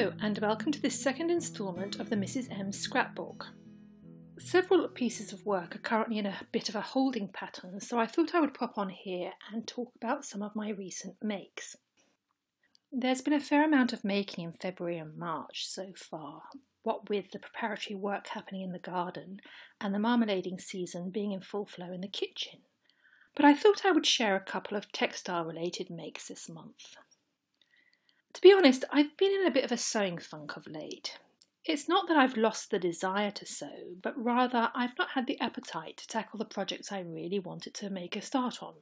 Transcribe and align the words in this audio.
Hello, 0.00 0.14
and 0.22 0.38
welcome 0.38 0.72
to 0.72 0.80
this 0.80 0.98
second 0.98 1.30
instalment 1.30 2.00
of 2.00 2.08
the 2.08 2.16
Mrs. 2.16 2.50
M 2.50 2.72
scrapbook. 2.72 3.48
Several 4.38 4.88
pieces 4.88 5.30
of 5.30 5.44
work 5.44 5.76
are 5.76 5.80
currently 5.80 6.16
in 6.16 6.24
a 6.24 6.40
bit 6.52 6.70
of 6.70 6.74
a 6.74 6.80
holding 6.80 7.28
pattern, 7.28 7.80
so 7.80 7.98
I 7.98 8.06
thought 8.06 8.34
I 8.34 8.40
would 8.40 8.54
pop 8.54 8.78
on 8.78 8.88
here 8.88 9.32
and 9.52 9.68
talk 9.68 9.92
about 9.96 10.24
some 10.24 10.40
of 10.40 10.56
my 10.56 10.70
recent 10.70 11.16
makes. 11.22 11.76
There's 12.90 13.20
been 13.20 13.34
a 13.34 13.40
fair 13.40 13.62
amount 13.62 13.92
of 13.92 14.02
making 14.02 14.42
in 14.42 14.54
February 14.54 14.96
and 14.96 15.18
March 15.18 15.66
so 15.68 15.92
far, 15.94 16.44
what 16.82 17.10
with 17.10 17.30
the 17.32 17.38
preparatory 17.38 17.94
work 17.94 18.28
happening 18.28 18.62
in 18.62 18.72
the 18.72 18.78
garden 18.78 19.38
and 19.82 19.94
the 19.94 19.98
marmalading 19.98 20.62
season 20.62 21.10
being 21.10 21.32
in 21.32 21.42
full 21.42 21.66
flow 21.66 21.92
in 21.92 22.00
the 22.00 22.08
kitchen. 22.08 22.60
But 23.36 23.44
I 23.44 23.52
thought 23.52 23.84
I 23.84 23.92
would 23.92 24.06
share 24.06 24.34
a 24.34 24.40
couple 24.40 24.78
of 24.78 24.92
textile 24.92 25.44
related 25.44 25.90
makes 25.90 26.28
this 26.28 26.48
month. 26.48 26.96
To 28.32 28.40
be 28.40 28.52
honest, 28.52 28.84
I've 28.90 29.16
been 29.16 29.32
in 29.32 29.46
a 29.46 29.50
bit 29.50 29.64
of 29.64 29.72
a 29.72 29.76
sewing 29.76 30.18
funk 30.18 30.56
of 30.56 30.66
late. 30.66 31.18
It's 31.64 31.88
not 31.88 32.08
that 32.08 32.16
I've 32.16 32.36
lost 32.36 32.70
the 32.70 32.78
desire 32.78 33.30
to 33.32 33.44
sew, 33.44 33.96
but 34.00 34.16
rather 34.16 34.70
I've 34.74 34.96
not 34.96 35.10
had 35.10 35.26
the 35.26 35.40
appetite 35.40 35.96
to 35.98 36.06
tackle 36.06 36.38
the 36.38 36.44
projects 36.44 36.90
I 36.90 37.00
really 37.00 37.38
wanted 37.38 37.74
to 37.74 37.90
make 37.90 38.16
a 38.16 38.22
start 38.22 38.62
on. 38.62 38.74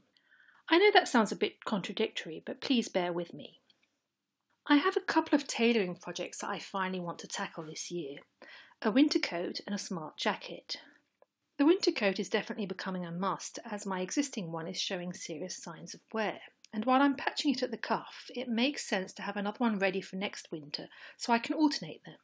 I 0.69 0.79
know 0.79 0.91
that 0.93 1.09
sounds 1.09 1.33
a 1.33 1.37
bit 1.37 1.65
contradictory, 1.65 2.43
but 2.45 2.61
please 2.61 2.89
bear 2.89 3.13
with 3.13 3.33
me. 3.33 3.61
I 4.67 4.77
have 4.77 4.99
a 4.99 5.01
couple 5.01 5.35
of 5.35 5.47
tailoring 5.47 5.97
projects 5.97 6.39
that 6.39 6.51
I 6.51 6.59
finally 6.59 7.01
want 7.01 7.19
to 7.21 7.27
tackle 7.27 7.65
this 7.65 7.91
year 7.91 8.19
a 8.83 8.91
winter 8.93 9.19
coat 9.19 9.61
and 9.67 9.75
a 9.75 9.79
smart 9.79 10.17
jacket. 10.17 10.77
The 11.57 11.65
winter 11.65 11.91
coat 11.91 12.21
is 12.21 12.29
definitely 12.29 12.67
becoming 12.67 13.05
a 13.05 13.11
must 13.11 13.59
as 13.69 13.87
my 13.87 14.03
existing 14.03 14.53
one 14.53 14.69
is 14.69 14.79
showing 14.79 15.13
serious 15.13 15.57
signs 15.57 15.95
of 15.95 16.01
wear 16.13 16.39
and 16.73 16.85
while 16.85 17.01
I'm 17.01 17.17
patching 17.17 17.53
it 17.53 17.63
at 17.63 17.71
the 17.71 17.79
cuff, 17.79 18.31
it 18.35 18.49
makes 18.49 18.87
sense 18.87 19.13
to 19.15 19.23
have 19.23 19.37
another 19.37 19.59
one 19.59 19.79
ready 19.79 20.01
for 20.01 20.17
next 20.17 20.53
winter 20.53 20.89
so 21.17 21.33
I 21.33 21.39
can 21.39 21.55
alternate 21.55 22.05
them. 22.05 22.19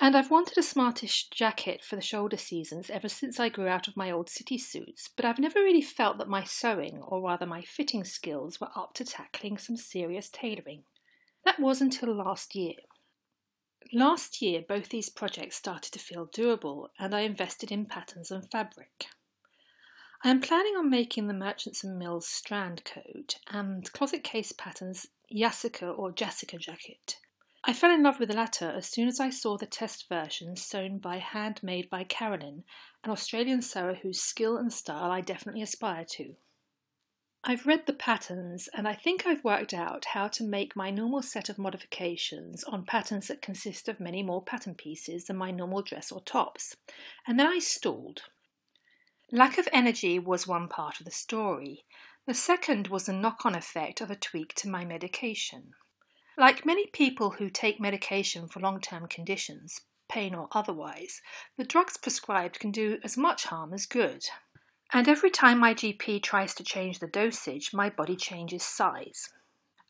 And 0.00 0.16
I've 0.16 0.30
wanted 0.30 0.56
a 0.58 0.62
smartish 0.62 1.28
jacket 1.30 1.84
for 1.84 1.96
the 1.96 2.02
shoulder 2.02 2.36
seasons 2.36 2.90
ever 2.90 3.08
since 3.08 3.38
I 3.38 3.48
grew 3.48 3.68
out 3.68 3.88
of 3.88 3.96
my 3.96 4.10
old 4.10 4.28
city 4.30 4.58
suits, 4.58 5.08
but 5.14 5.24
I've 5.24 5.38
never 5.38 5.60
really 5.60 5.82
felt 5.82 6.18
that 6.18 6.28
my 6.28 6.44
sewing, 6.44 7.02
or 7.02 7.20
rather 7.22 7.46
my 7.46 7.62
fitting 7.62 8.04
skills, 8.04 8.60
were 8.60 8.70
up 8.74 8.94
to 8.94 9.04
tackling 9.04 9.58
some 9.58 9.76
serious 9.76 10.28
tailoring. 10.28 10.84
That 11.44 11.60
was 11.60 11.80
until 11.80 12.14
last 12.14 12.54
year. 12.54 12.76
Last 13.92 14.40
year, 14.40 14.62
both 14.66 14.88
these 14.88 15.10
projects 15.10 15.56
started 15.56 15.92
to 15.92 15.98
feel 15.98 16.26
doable, 16.26 16.88
and 16.98 17.14
I 17.14 17.20
invested 17.20 17.70
in 17.70 17.86
patterns 17.86 18.30
and 18.30 18.50
fabric. 18.50 19.06
I 20.24 20.30
am 20.30 20.40
planning 20.40 20.76
on 20.76 20.88
making 20.88 21.26
the 21.26 21.34
Merchants 21.34 21.82
and 21.82 21.98
Mills 21.98 22.28
strand 22.28 22.84
coat 22.84 23.40
and 23.48 23.92
closet 23.92 24.22
case 24.22 24.52
patterns 24.52 25.08
Jasika 25.34 25.98
or 25.98 26.12
Jessica 26.12 26.58
jacket. 26.58 27.18
I 27.64 27.72
fell 27.72 27.90
in 27.90 28.04
love 28.04 28.20
with 28.20 28.28
the 28.28 28.36
latter 28.36 28.70
as 28.70 28.86
soon 28.86 29.08
as 29.08 29.18
I 29.18 29.30
saw 29.30 29.56
the 29.56 29.66
test 29.66 30.08
version 30.08 30.54
sewn 30.54 30.98
by 30.98 31.18
hand 31.18 31.60
made 31.60 31.90
by 31.90 32.04
Carolyn, 32.04 32.62
an 33.02 33.10
Australian 33.10 33.62
sewer 33.62 33.94
whose 33.94 34.20
skill 34.20 34.56
and 34.56 34.72
style 34.72 35.10
I 35.10 35.22
definitely 35.22 35.60
aspire 35.60 36.04
to. 36.10 36.36
I've 37.42 37.66
read 37.66 37.86
the 37.86 37.92
patterns 37.92 38.68
and 38.72 38.86
I 38.86 38.94
think 38.94 39.26
I've 39.26 39.42
worked 39.42 39.74
out 39.74 40.04
how 40.04 40.28
to 40.28 40.44
make 40.44 40.76
my 40.76 40.92
normal 40.92 41.22
set 41.22 41.48
of 41.48 41.58
modifications 41.58 42.62
on 42.62 42.84
patterns 42.84 43.26
that 43.26 43.42
consist 43.42 43.88
of 43.88 43.98
many 43.98 44.22
more 44.22 44.40
pattern 44.40 44.76
pieces 44.76 45.24
than 45.24 45.36
my 45.36 45.50
normal 45.50 45.82
dress 45.82 46.12
or 46.12 46.20
tops, 46.20 46.76
and 47.26 47.40
then 47.40 47.48
I 47.48 47.58
stalled. 47.58 48.22
Lack 49.34 49.56
of 49.56 49.66
energy 49.72 50.18
was 50.18 50.46
one 50.46 50.68
part 50.68 51.00
of 51.00 51.06
the 51.06 51.10
story. 51.10 51.86
The 52.26 52.34
second 52.34 52.88
was 52.88 53.06
the 53.06 53.14
knock 53.14 53.46
on 53.46 53.54
effect 53.54 54.02
of 54.02 54.10
a 54.10 54.14
tweak 54.14 54.52
to 54.56 54.68
my 54.68 54.84
medication. 54.84 55.72
Like 56.36 56.66
many 56.66 56.88
people 56.88 57.30
who 57.30 57.48
take 57.48 57.80
medication 57.80 58.46
for 58.46 58.60
long 58.60 58.78
term 58.78 59.08
conditions, 59.08 59.80
pain 60.06 60.34
or 60.34 60.48
otherwise, 60.52 61.22
the 61.56 61.64
drugs 61.64 61.96
prescribed 61.96 62.60
can 62.60 62.72
do 62.72 62.98
as 63.02 63.16
much 63.16 63.44
harm 63.44 63.72
as 63.72 63.86
good. 63.86 64.26
And 64.92 65.08
every 65.08 65.30
time 65.30 65.58
my 65.58 65.72
GP 65.72 66.22
tries 66.22 66.54
to 66.56 66.62
change 66.62 66.98
the 66.98 67.06
dosage, 67.06 67.72
my 67.72 67.88
body 67.88 68.16
changes 68.16 68.62
size. 68.62 69.30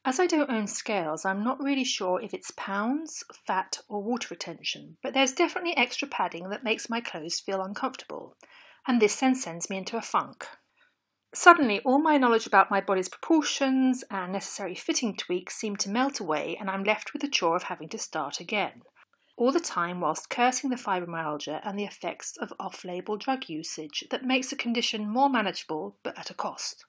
As 0.04 0.20
I 0.20 0.28
don't 0.28 0.50
own 0.50 0.68
scales, 0.68 1.24
I'm 1.24 1.42
not 1.42 1.60
really 1.60 1.82
sure 1.82 2.20
if 2.20 2.32
it's 2.32 2.52
pounds, 2.52 3.24
fat, 3.44 3.80
or 3.88 4.04
water 4.04 4.28
retention, 4.30 4.98
but 5.02 5.14
there's 5.14 5.32
definitely 5.32 5.76
extra 5.76 6.06
padding 6.06 6.48
that 6.50 6.62
makes 6.62 6.88
my 6.88 7.00
clothes 7.00 7.40
feel 7.40 7.60
uncomfortable 7.60 8.36
and 8.86 9.00
this 9.00 9.16
then 9.16 9.34
sends 9.34 9.70
me 9.70 9.76
into 9.76 9.96
a 9.96 10.02
funk. 10.02 10.46
Suddenly, 11.34 11.80
all 11.80 11.98
my 11.98 12.18
knowledge 12.18 12.46
about 12.46 12.70
my 12.70 12.80
body's 12.80 13.08
proportions 13.08 14.04
and 14.10 14.32
necessary 14.32 14.74
fitting 14.74 15.16
tweaks 15.16 15.56
seem 15.56 15.76
to 15.76 15.88
melt 15.88 16.20
away, 16.20 16.56
and 16.60 16.68
I'm 16.68 16.84
left 16.84 17.12
with 17.12 17.22
the 17.22 17.28
chore 17.28 17.56
of 17.56 17.64
having 17.64 17.88
to 17.88 17.98
start 17.98 18.38
again. 18.38 18.82
All 19.38 19.50
the 19.50 19.60
time 19.60 20.00
whilst 20.00 20.28
cursing 20.28 20.68
the 20.68 20.76
fibromyalgia 20.76 21.60
and 21.64 21.78
the 21.78 21.86
effects 21.86 22.36
of 22.36 22.52
off 22.60 22.84
label 22.84 23.16
drug 23.16 23.48
usage 23.48 24.04
that 24.10 24.24
makes 24.24 24.50
the 24.50 24.56
condition 24.56 25.08
more 25.08 25.30
manageable 25.30 25.96
but 26.02 26.18
at 26.18 26.30
a 26.30 26.34
cost. 26.34 26.84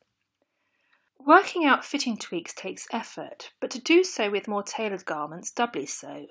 Working 1.19 1.63
out 1.63 1.85
fitting 1.85 2.17
tweaks 2.17 2.53
takes 2.53 2.85
effort, 2.91 3.53
but 3.61 3.71
to 3.71 3.79
do 3.79 4.03
so 4.03 4.29
with 4.29 4.49
more 4.49 4.61
tailored 4.61 5.05
garments 5.05 5.51
doubly 5.51 5.85
so. 5.85 6.27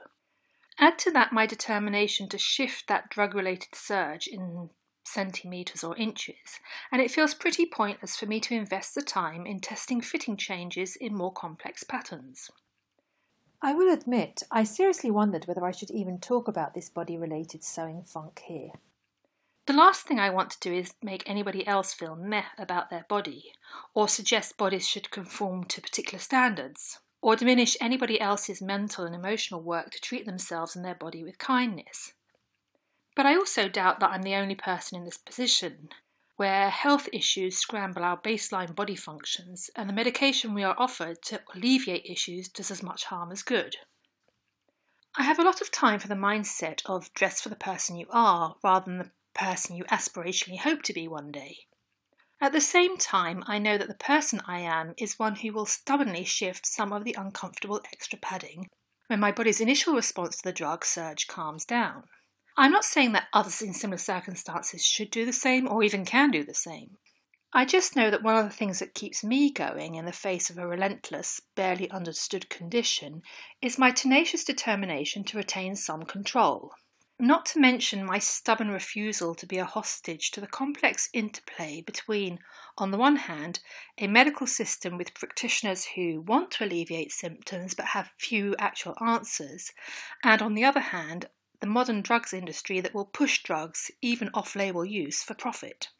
Add 0.78 0.98
to 0.98 1.10
that 1.12 1.32
my 1.32 1.46
determination 1.46 2.28
to 2.28 2.36
shift 2.36 2.88
that 2.88 3.08
drug 3.08 3.34
related 3.34 3.74
surge 3.74 4.26
in 4.26 4.68
centimetres 5.04 5.84
or 5.84 5.96
inches, 5.96 6.60
and 6.90 7.02
it 7.02 7.10
feels 7.10 7.34
pretty 7.34 7.66
pointless 7.66 8.16
for 8.16 8.26
me 8.26 8.40
to 8.40 8.54
invest 8.54 8.94
the 8.94 9.02
time 9.02 9.46
in 9.46 9.60
testing 9.60 10.00
fitting 10.00 10.36
changes 10.36 10.96
in 10.96 11.14
more 11.14 11.32
complex 11.32 11.84
patterns. 11.84 12.50
I 13.60 13.74
will 13.74 13.92
admit, 13.92 14.42
I 14.50 14.64
seriously 14.64 15.10
wondered 15.10 15.46
whether 15.46 15.64
I 15.64 15.70
should 15.70 15.90
even 15.92 16.18
talk 16.18 16.48
about 16.48 16.74
this 16.74 16.88
body 16.88 17.16
related 17.16 17.62
sewing 17.62 18.02
funk 18.02 18.42
here. 18.46 18.72
The 19.66 19.72
last 19.72 20.06
thing 20.06 20.18
I 20.18 20.30
want 20.30 20.50
to 20.50 20.60
do 20.60 20.74
is 20.74 20.94
make 21.00 21.22
anybody 21.24 21.64
else 21.64 21.94
feel 21.94 22.16
meh 22.16 22.46
about 22.58 22.90
their 22.90 23.06
body, 23.08 23.52
or 23.94 24.08
suggest 24.08 24.56
bodies 24.56 24.88
should 24.88 25.12
conform 25.12 25.64
to 25.66 25.80
particular 25.80 26.19
standards, 26.19 26.98
or 27.20 27.36
diminish 27.36 27.76
anybody 27.80 28.20
else's 28.20 28.60
mental 28.60 29.04
and 29.04 29.14
emotional 29.14 29.62
work 29.62 29.92
to 29.92 30.00
treat 30.00 30.26
themselves 30.26 30.74
and 30.74 30.84
their 30.84 30.96
body 30.96 31.22
with 31.22 31.38
kindness. 31.38 32.14
But 33.14 33.26
I 33.26 33.34
also 33.34 33.68
doubt 33.68 34.00
that 34.00 34.10
I'm 34.10 34.22
the 34.22 34.34
only 34.34 34.54
person 34.54 34.96
in 34.96 35.04
this 35.04 35.18
position, 35.18 35.90
where 36.36 36.70
health 36.70 37.08
issues 37.12 37.58
scramble 37.58 38.04
our 38.04 38.16
baseline 38.16 38.74
body 38.74 38.96
functions, 38.96 39.68
and 39.76 39.88
the 39.88 39.92
medication 39.92 40.54
we 40.54 40.62
are 40.62 40.74
offered 40.78 41.22
to 41.24 41.42
alleviate 41.54 42.06
issues 42.06 42.48
does 42.48 42.70
as 42.70 42.82
much 42.82 43.04
harm 43.04 43.30
as 43.30 43.42
good. 43.42 43.76
I 45.14 45.24
have 45.24 45.38
a 45.38 45.44
lot 45.44 45.60
of 45.60 45.70
time 45.70 46.00
for 46.00 46.08
the 46.08 46.14
mindset 46.14 46.80
of 46.86 47.12
dress 47.12 47.42
for 47.42 47.50
the 47.50 47.56
person 47.56 47.96
you 47.96 48.06
are 48.10 48.56
rather 48.64 48.86
than 48.86 48.98
the 48.98 49.10
person 49.34 49.76
you 49.76 49.84
aspirationally 49.84 50.58
hope 50.58 50.80
to 50.84 50.94
be 50.94 51.06
one 51.06 51.30
day. 51.30 51.66
At 52.40 52.52
the 52.52 52.62
same 52.62 52.96
time, 52.96 53.44
I 53.46 53.58
know 53.58 53.76
that 53.76 53.88
the 53.88 53.94
person 53.94 54.40
I 54.46 54.60
am 54.60 54.94
is 54.96 55.18
one 55.18 55.36
who 55.36 55.52
will 55.52 55.66
stubbornly 55.66 56.24
shift 56.24 56.64
some 56.64 56.94
of 56.94 57.04
the 57.04 57.14
uncomfortable 57.18 57.82
extra 57.92 58.18
padding 58.18 58.70
when 59.08 59.20
my 59.20 59.32
body's 59.32 59.60
initial 59.60 59.94
response 59.94 60.38
to 60.38 60.44
the 60.44 60.52
drug 60.52 60.84
surge 60.86 61.26
calms 61.26 61.66
down. 61.66 62.08
I'm 62.56 62.72
not 62.72 62.84
saying 62.84 63.12
that 63.12 63.28
others 63.32 63.62
in 63.62 63.72
similar 63.72 63.98
circumstances 63.98 64.84
should 64.84 65.10
do 65.10 65.24
the 65.24 65.32
same 65.32 65.66
or 65.66 65.82
even 65.82 66.04
can 66.04 66.30
do 66.30 66.44
the 66.44 66.54
same. 66.54 66.98
I 67.54 67.64
just 67.64 67.96
know 67.96 68.10
that 68.10 68.22
one 68.22 68.36
of 68.36 68.44
the 68.44 68.56
things 68.56 68.78
that 68.78 68.94
keeps 68.94 69.22
me 69.22 69.50
going 69.50 69.94
in 69.94 70.06
the 70.06 70.12
face 70.12 70.48
of 70.48 70.56
a 70.56 70.66
relentless, 70.66 71.40
barely 71.54 71.90
understood 71.90 72.48
condition 72.48 73.22
is 73.60 73.78
my 73.78 73.90
tenacious 73.90 74.42
determination 74.42 75.22
to 75.25 75.37
retain 75.37 75.76
some 75.76 76.04
control. 76.04 76.72
Not 77.19 77.44
to 77.46 77.60
mention 77.60 78.04
my 78.04 78.19
stubborn 78.19 78.70
refusal 78.70 79.34
to 79.34 79.46
be 79.46 79.58
a 79.58 79.64
hostage 79.64 80.31
to 80.31 80.40
the 80.40 80.46
complex 80.46 81.10
interplay 81.12 81.82
between, 81.82 82.38
on 82.78 82.90
the 82.90 82.99
one 82.99 83.16
hand, 83.16 83.60
a 83.99 84.06
medical 84.06 84.46
system 84.46 84.96
with 84.96 85.14
practitioners 85.14 85.84
who 85.94 86.22
want 86.22 86.50
to 86.52 86.64
alleviate 86.64 87.12
symptoms 87.12 87.75
but 87.75 87.87
have 87.87 88.14
few 88.19 88.56
actual 88.58 88.96
answers, 89.00 89.72
and 90.25 90.43
on 90.43 90.54
the 90.54 90.64
other 90.64 90.81
hand, 90.81 91.28
the 91.62 91.67
modern 91.69 92.03
drugs 92.03 92.32
industry 92.32 92.81
that 92.81 92.93
will 92.93 93.05
push 93.05 93.44
drugs, 93.44 93.88
even 94.00 94.29
off 94.35 94.56
label 94.56 94.85
use, 94.85 95.23
for 95.23 95.32
profit. 95.32 95.91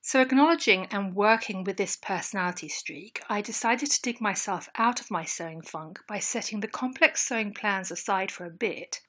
So, 0.00 0.22
acknowledging 0.22 0.86
and 0.86 1.14
working 1.14 1.64
with 1.64 1.76
this 1.76 1.96
personality 1.96 2.70
streak, 2.70 3.22
I 3.28 3.42
decided 3.42 3.90
to 3.90 4.00
dig 4.00 4.22
myself 4.22 4.70
out 4.76 5.00
of 5.00 5.10
my 5.10 5.24
sewing 5.24 5.60
funk 5.60 6.00
by 6.08 6.18
setting 6.18 6.60
the 6.60 6.68
complex 6.68 7.20
sewing 7.28 7.52
plans 7.52 7.90
aside 7.90 8.32
for 8.32 8.46
a 8.46 8.50
bit 8.50 9.02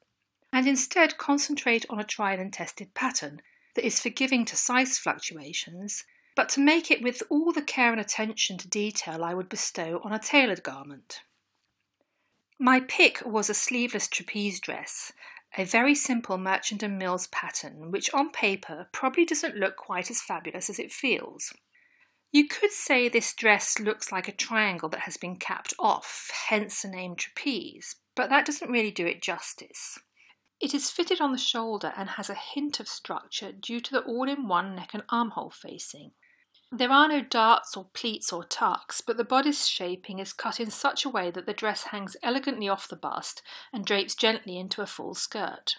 and 0.52 0.66
instead 0.66 1.16
concentrate 1.16 1.86
on 1.88 1.98
a 1.98 2.04
tried 2.04 2.38
and 2.38 2.52
tested 2.52 2.92
pattern 2.92 3.40
that 3.76 3.86
is 3.86 3.98
forgiving 3.98 4.44
to 4.44 4.56
size 4.56 4.98
fluctuations, 4.98 6.04
but 6.34 6.50
to 6.50 6.60
make 6.60 6.90
it 6.90 7.02
with 7.02 7.22
all 7.30 7.50
the 7.50 7.62
care 7.62 7.92
and 7.92 8.00
attention 8.00 8.58
to 8.58 8.68
detail 8.68 9.24
I 9.24 9.32
would 9.32 9.48
bestow 9.48 10.02
on 10.04 10.12
a 10.12 10.18
tailored 10.18 10.62
garment. 10.62 11.22
My 12.58 12.80
pick 12.80 13.20
was 13.24 13.50
a 13.50 13.54
sleeveless 13.54 14.08
trapeze 14.08 14.60
dress, 14.60 15.12
a 15.56 15.64
very 15.64 15.94
simple 15.94 16.38
Merchant 16.38 16.82
and 16.82 16.98
Mills 16.98 17.26
pattern, 17.28 17.90
which 17.90 18.12
on 18.12 18.30
paper 18.30 18.88
probably 18.92 19.24
doesn't 19.24 19.56
look 19.56 19.76
quite 19.76 20.10
as 20.10 20.20
fabulous 20.20 20.68
as 20.68 20.78
it 20.78 20.92
feels. 20.92 21.52
You 22.32 22.48
could 22.48 22.72
say 22.72 23.08
this 23.08 23.32
dress 23.32 23.78
looks 23.78 24.12
like 24.12 24.28
a 24.28 24.32
triangle 24.32 24.88
that 24.90 25.00
has 25.00 25.16
been 25.16 25.36
capped 25.36 25.72
off, 25.78 26.30
hence 26.48 26.82
the 26.82 26.88
name 26.88 27.16
trapeze, 27.16 27.96
but 28.14 28.28
that 28.30 28.44
doesn't 28.44 28.70
really 28.70 28.90
do 28.90 29.06
it 29.06 29.22
justice. 29.22 29.98
It 30.60 30.74
is 30.74 30.90
fitted 30.90 31.20
on 31.20 31.32
the 31.32 31.38
shoulder 31.38 31.92
and 31.96 32.10
has 32.10 32.28
a 32.28 32.34
hint 32.34 32.80
of 32.80 32.88
structure 32.88 33.52
due 33.52 33.80
to 33.80 33.90
the 33.90 34.02
all 34.02 34.28
in 34.28 34.48
one 34.48 34.74
neck 34.74 34.94
and 34.94 35.04
armhole 35.08 35.50
facing. 35.50 36.12
There 36.72 36.90
are 36.90 37.06
no 37.08 37.20
darts 37.22 37.76
or 37.76 37.90
pleats 37.94 38.32
or 38.32 38.44
tucks, 38.44 39.00
but 39.00 39.16
the 39.16 39.24
bodice 39.24 39.66
shaping 39.66 40.18
is 40.18 40.32
cut 40.32 40.58
in 40.58 40.70
such 40.70 41.04
a 41.04 41.08
way 41.08 41.30
that 41.30 41.46
the 41.46 41.54
dress 41.54 41.84
hangs 41.84 42.16
elegantly 42.22 42.68
off 42.68 42.88
the 42.88 42.96
bust 42.96 43.40
and 43.72 43.86
drapes 43.86 44.16
gently 44.16 44.58
into 44.58 44.82
a 44.82 44.86
full 44.86 45.14
skirt. 45.14 45.76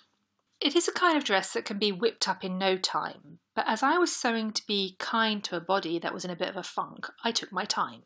It 0.60 0.76
is 0.76 0.88
a 0.88 0.94
kind 0.94 1.18
of 1.18 1.24
dress 1.24 1.54
that 1.54 1.66
can 1.66 1.78
be 1.78 1.92
whipped 1.92 2.28
up 2.28 2.44
in 2.44 2.58
no 2.58 2.78
time, 2.78 3.40
but 3.54 3.68
as 3.68 3.84
I 3.84 3.98
was 3.98 4.16
sewing 4.16 4.52
to 4.54 4.66
be 4.66 4.96
kind 4.98 5.44
to 5.44 5.58
a 5.58 5.62
body 5.62 6.00
that 6.00 6.14
was 6.14 6.26
in 6.26 6.32
a 6.32 6.36
bit 6.36 6.50
of 6.50 6.58
a 6.58 6.64
funk, 6.64 7.08
I 7.24 7.32
took 7.32 7.52
my 7.52 7.66
time, 7.66 8.04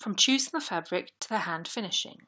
from 0.00 0.16
choosing 0.16 0.50
the 0.52 0.60
fabric 0.60 1.12
to 1.20 1.28
the 1.28 1.38
hand 1.38 1.68
finishing. 1.68 2.26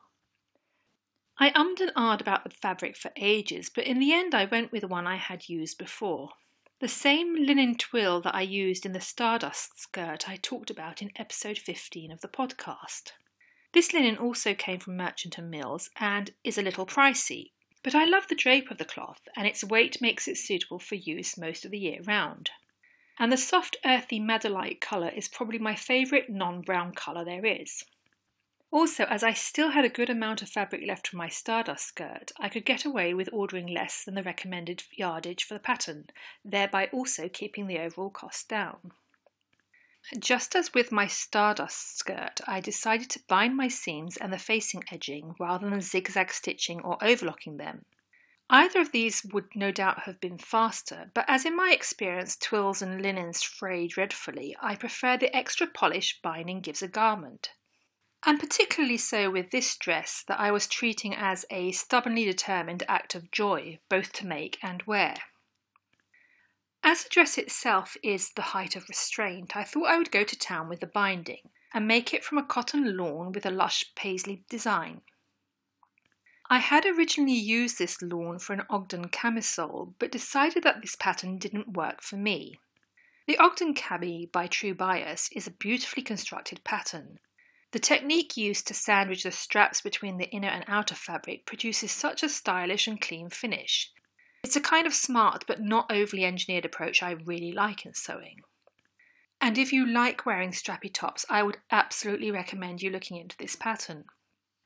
I 1.39 1.51
ummed 1.51 1.81
and 1.81 1.93
ahed 1.95 2.23
about 2.23 2.45
the 2.45 2.51
fabric 2.51 2.97
for 2.97 3.11
ages, 3.17 3.71
but 3.75 3.85
in 3.85 3.99
the 3.99 4.15
end 4.15 4.35
I 4.35 4.47
went 4.47 4.73
with 4.73 4.85
one 4.85 5.07
I 5.07 5.17
had 5.17 5.49
used 5.49 5.77
before. 5.77 6.31
The 6.79 6.89
same 6.89 7.35
linen 7.37 7.77
twill 7.77 8.21
that 8.21 8.35
I 8.35 8.43
used 8.43 8.85
in 8.85 8.93
the 8.93 9.01
Stardust 9.01 9.81
skirt 9.81 10.29
I 10.29 10.37
talked 10.37 10.69
about 10.69 11.01
in 11.01 11.11
episode 11.17 11.57
15 11.57 12.13
of 12.13 12.21
the 12.21 12.29
podcast. 12.29 13.13
This 13.73 13.95
linen 13.95 14.19
also 14.19 14.53
came 14.53 14.79
from 14.79 14.95
Merchant 14.95 15.39
and 15.39 15.51
Mills 15.51 15.89
and 15.97 16.35
is 16.45 16.59
a 16.59 16.63
little 16.63 16.85
pricey, 16.85 17.53
but 17.83 17.95
I 17.95 18.05
love 18.05 18.29
the 18.29 18.35
drape 18.35 18.71
of 18.71 18.77
the 18.77 18.85
cloth 18.85 19.27
and 19.35 19.47
its 19.47 19.65
weight 19.65 20.03
makes 20.03 20.29
it 20.29 20.37
suitable 20.37 20.79
for 20.79 20.97
use 20.97 21.39
most 21.39 21.65
of 21.65 21.71
the 21.71 21.79
year 21.79 22.03
round. 22.03 22.51
And 23.19 23.33
the 23.33 23.39
soft 23.39 23.79
earthy 23.83 24.21
madderlike 24.21 24.83
colour 24.83 25.09
is 25.09 25.29
probably 25.29 25.59
my 25.59 25.77
favourite 25.77 26.29
non-brown 26.29 26.93
colour 26.93 27.25
there 27.25 27.47
is. 27.47 27.85
Also, 28.73 29.05
as 29.05 29.23
I 29.23 29.33
still 29.33 29.71
had 29.71 29.85
a 29.85 29.89
good 29.89 30.11
amount 30.11 30.43
of 30.43 30.51
fabric 30.51 30.83
left 30.85 31.07
from 31.07 31.19
my 31.19 31.29
Stardust 31.29 31.87
skirt, 31.87 32.33
I 32.37 32.49
could 32.49 32.65
get 32.65 32.85
away 32.85 33.15
with 33.15 33.29
ordering 33.33 33.69
less 33.69 34.03
than 34.03 34.17
the 34.17 34.25
recommended 34.25 34.83
yardage 34.91 35.45
for 35.45 35.55
the 35.55 35.61
pattern, 35.61 36.11
thereby 36.45 36.89
also 36.89 37.29
keeping 37.29 37.69
the 37.69 37.79
overall 37.79 38.11
cost 38.11 38.49
down. 38.49 38.91
Just 40.19 40.57
as 40.57 40.75
with 40.75 40.91
my 40.91 41.07
Stardust 41.07 41.97
skirt, 41.97 42.41
I 42.45 42.59
decided 42.61 43.09
to 43.11 43.23
bind 43.29 43.57
my 43.57 43.69
seams 43.69 44.17
and 44.17 44.33
the 44.33 44.39
facing 44.39 44.83
edging 44.91 45.37
rather 45.39 45.71
than 45.71 45.81
zigzag 45.81 46.33
stitching 46.33 46.81
or 46.81 46.99
overlocking 47.01 47.59
them. 47.59 47.85
Either 48.51 48.81
of 48.81 48.91
these 48.91 49.25
would 49.27 49.55
no 49.55 49.71
doubt 49.71 50.03
have 50.03 50.21
been 50.21 50.39
faster, 50.39 51.13
but 51.15 51.25
as 51.29 51.45
in 51.45 51.55
my 51.55 51.71
experience 51.71 52.37
twills 52.37 52.83
and 52.83 53.01
linens 53.01 53.45
fray 53.45 53.87
dreadfully, 53.87 54.57
I 54.61 54.75
prefer 54.75 55.17
the 55.17 55.35
extra 55.35 55.69
polish 55.69 56.21
binding 56.21 56.63
gives 56.63 56.83
a 56.83 56.89
garment 56.89 57.51
and 58.27 58.41
particularly 58.41 58.97
so 58.97 59.31
with 59.31 59.53
this 59.53 59.77
dress 59.77 60.25
that 60.27 60.41
I 60.41 60.51
was 60.51 60.67
treating 60.67 61.15
as 61.15 61.47
a 61.49 61.71
stubbornly 61.71 62.25
determined 62.25 62.83
act 62.89 63.15
of 63.15 63.31
joy, 63.31 63.79
both 63.89 64.13
to 64.15 64.27
make 64.27 64.59
and 64.65 64.83
wear. 64.83 65.15
As 66.83 67.05
the 67.05 67.09
dress 67.09 67.39
itself 67.39 67.97
is 68.03 68.33
the 68.33 68.43
height 68.43 68.75
of 68.75 68.89
restraint, 68.89 69.57
I 69.57 69.63
thought 69.63 69.87
I 69.87 69.97
would 69.97 70.11
go 70.11 70.25
to 70.25 70.37
town 70.37 70.69
with 70.69 70.81
the 70.81 70.89
binding 70.89 71.51
and 71.73 71.87
make 71.87 72.13
it 72.13 72.25
from 72.25 72.37
a 72.37 72.45
cotton 72.45 72.97
lawn 72.97 73.31
with 73.31 73.47
a 73.47 73.51
lush 73.51 73.95
paisley 73.95 74.43
design. 74.49 75.03
I 76.51 76.59
had 76.59 76.85
originally 76.85 77.33
used 77.33 77.79
this 77.79 78.03
lawn 78.03 78.41
for 78.41 78.55
an 78.55 78.67
Ogden 78.69 79.09
camisole, 79.09 79.95
but 80.01 80.11
decided 80.11 80.65
that 80.65 80.81
this 80.81 80.97
pattern 80.97 81.39
didn't 81.39 81.77
work 81.77 82.03
for 82.03 82.17
me. 82.17 82.59
The 83.27 83.39
Ogden 83.39 83.75
cami 83.75 84.31
by 84.31 84.49
True 84.49 84.75
Bias 84.75 85.29
is 85.33 85.47
a 85.47 85.53
beautifully 85.53 86.03
constructed 86.03 86.63
pattern, 86.65 87.21
the 87.73 87.79
technique 87.81 88.37
used 88.37 88.67
to 88.69 88.75
sandwich 88.75 89.25
the 89.25 89.33
straps 89.33 89.81
between 89.81 90.19
the 90.19 90.31
inner 90.31 90.49
and 90.49 90.65
outer 90.69 90.95
fabric 90.95 91.47
produces 91.47 91.91
such 91.91 92.23
a 92.23 92.29
stylish 92.29 92.87
and 92.87 93.01
clean 93.01 93.29
finish. 93.29 93.93
It's 94.45 94.57
a 94.57 94.61
kind 94.61 94.87
of 94.87 94.95
smart 94.95 95.45
but 95.49 95.61
not 95.61 95.91
overly 95.91 96.25
engineered 96.25 96.65
approach 96.65 97.03
I 97.03 97.11
really 97.11 97.53
like 97.53 97.85
in 97.85 97.95
sewing. 97.95 98.43
And 99.41 99.59
if 99.59 99.73
you 99.73 99.85
like 99.87 100.25
wearing 100.25 100.53
strappy 100.53 100.93
tops, 100.93 101.27
I 101.29 101.43
would 101.43 101.59
absolutely 101.71 102.31
recommend 102.31 102.83
you 102.83 102.91
looking 102.91 103.17
into 103.17 103.37
this 103.37 103.57
pattern. 103.57 104.05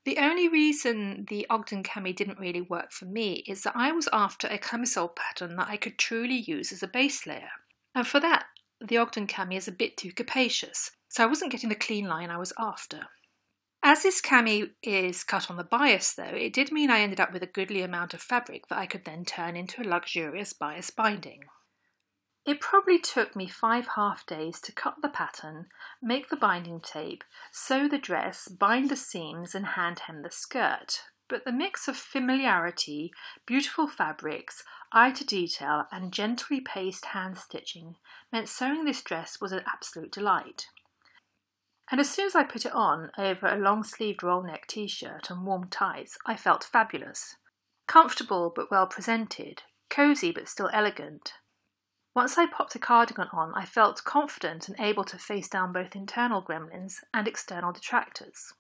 The 0.05 0.19
only 0.19 0.49
reason 0.49 1.27
the 1.29 1.47
Ogden 1.51 1.83
cami 1.83 2.15
didn't 2.15 2.39
really 2.39 2.61
work 2.61 2.93
for 2.93 3.07
me 3.07 3.43
is 3.47 3.63
that 3.63 3.77
I 3.77 3.93
was 3.93 4.09
after 4.13 4.47
a 4.47 4.59
camisole 4.59 5.09
pattern 5.09 5.57
that 5.57 5.69
I 5.69 5.77
could 5.77 5.99
truly 5.99 6.37
use 6.37 6.73
as 6.73 6.83
a 6.83 6.89
base 6.89 7.27
layer. 7.27 7.51
And 7.95 8.07
for 8.07 8.21
that, 8.21 8.47
the 8.81 8.99
Ogden 8.99 9.27
cami 9.27 9.57
is 9.57 9.69
a 9.69 9.73
bit 9.73 9.97
too 9.97 10.13
capacious, 10.13 10.91
so 11.11 11.25
I 11.25 11.27
wasn't 11.27 11.51
getting 11.51 11.69
the 11.69 11.75
clean 11.75 12.07
line 12.07 12.31
I 12.31 12.39
was 12.39 12.53
after. 12.57 13.09
As 13.83 14.05
this 14.05 14.23
cami 14.23 14.71
is 14.81 15.25
cut 15.25 15.51
on 15.51 15.57
the 15.57 15.65
bias, 15.65 16.15
though, 16.15 16.23
it 16.23 16.53
did 16.53 16.71
mean 16.71 16.89
I 16.89 17.01
ended 17.01 17.19
up 17.19 17.33
with 17.33 17.43
a 17.43 17.49
goodly 17.49 17.83
amount 17.83 18.15
of 18.15 18.23
fabric 18.23 18.69
that 18.69 18.79
I 18.79 18.87
could 18.87 19.05
then 19.05 19.25
turn 19.25 19.57
into 19.57 19.83
a 19.83 19.89
luxurious 19.89 20.53
bias 20.53 20.91
binding. 20.91 21.47
It 22.47 22.61
probably 22.61 23.01
took 23.01 23.35
me 23.35 23.49
five 23.49 23.89
half 23.97 24.25
days 24.25 24.61
to 24.61 24.73
cut 24.73 25.03
the 25.03 25.09
pattern, 25.09 25.67
make 26.01 26.29
the 26.29 26.37
binding 26.37 26.81
tape, 26.81 27.25
sew 27.51 27.89
the 27.89 27.99
dress, 27.99 28.47
bind 28.47 28.89
the 28.89 28.97
seams, 28.97 29.53
and 29.53 29.67
hand 29.67 30.01
hem 30.01 30.23
the 30.23 30.31
skirt. 30.31 31.07
But 31.29 31.45
the 31.45 31.53
mix 31.53 31.89
of 31.89 31.97
familiarity, 31.97 33.13
beautiful 33.47 33.89
fabrics, 33.89 34.63
eye 34.93 35.11
to 35.11 35.25
detail, 35.25 35.87
and 35.91 36.13
gently 36.13 36.61
paced 36.61 37.07
hand 37.07 37.37
stitching 37.37 37.97
meant 38.31 38.49
sewing 38.49 38.85
this 38.85 39.03
dress 39.03 39.41
was 39.41 39.51
an 39.51 39.65
absolute 39.67 40.13
delight 40.13 40.69
and 41.91 42.01
as 42.01 42.09
soon 42.09 42.27
as 42.27 42.37
I 42.37 42.45
put 42.45 42.65
it 42.65 42.73
on 42.73 43.11
over 43.19 43.47
a 43.47 43.59
long 43.59 43.83
sleeved 43.83 44.23
roll 44.23 44.43
neck 44.43 44.67
t 44.69 44.87
shirt 44.87 45.29
and 45.29 45.45
warm 45.45 45.69
tights, 45.69 46.17
I 46.25 46.37
felt 46.37 46.63
fabulous. 46.63 47.37
Comfortable 47.89 48.53
but 48.55 48.71
well 48.71 48.87
presented, 48.87 49.63
cosy 49.89 50.31
but 50.31 50.49
still 50.49 50.71
elegant. 50.73 51.35
Once 52.15 52.39
I 52.39 52.47
popped 52.47 52.75
a 52.75 52.79
cardigan 52.79 53.29
on, 53.33 53.53
I 53.55 53.65
felt 53.65 54.05
confident 54.05 54.69
and 54.69 54.79
able 54.79 55.05
to 55.05 55.19
face 55.19 55.49
down 55.49 55.73
both 55.73 55.97
internal 55.97 56.43
gremlins 56.43 57.03
and 57.13 57.27
external 57.27 57.73
detractors. 57.73 58.53